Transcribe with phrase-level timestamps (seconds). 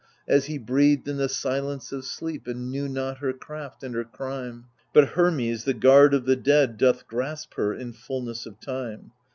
[0.27, 4.03] As he breathed in the silence of sleep, and knew .not her craft and her
[4.03, 9.11] crime— But Hermes, the guard of the dead, doth grasp her, in fulness of time.